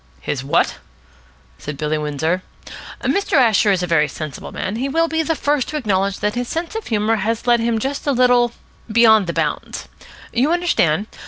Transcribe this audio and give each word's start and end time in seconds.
"His 0.19 0.43
what?" 0.43 0.77
said 1.59 1.77
Billy 1.77 1.99
Windsor. 1.99 2.41
"Mr. 3.03 3.33
Asher 3.33 3.71
is 3.71 3.83
a 3.83 3.85
very 3.85 4.07
sensible 4.07 4.51
man, 4.51 4.69
and 4.69 4.77
he 4.79 4.89
will 4.89 5.07
be 5.07 5.21
the 5.21 5.35
first 5.35 5.67
to 5.67 5.77
acknowledge 5.77 6.21
that 6.21 6.33
his 6.33 6.47
sense 6.47 6.73
of 6.73 6.87
humour 6.87 7.17
has 7.17 7.45
led 7.45 7.59
him 7.59 7.77
just 7.77 8.07
a 8.07 8.11
little 8.11 8.51
beyond 8.91 9.27
the 9.27 9.33
bounds. 9.33 9.87
You 10.33 10.51
understand? 10.51 11.05